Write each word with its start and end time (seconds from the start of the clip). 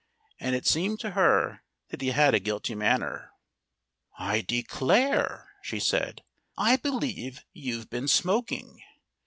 And 0.39 0.55
it 0.55 0.65
seemed 0.65 0.99
to 1.01 1.11
her 1.11 1.61
that 1.89 2.01
he 2.01 2.07
had 2.09 2.33
a 2.33 2.39
guilty 2.39 2.73
manner. 2.73 3.29
"I 4.17 4.41
declare," 4.41 5.51
she 5.61 5.79
said, 5.79 6.23
"I 6.57 6.77
believe 6.77 7.45
you've 7.53 7.91
been 7.91 8.07
smoking." 8.07 8.81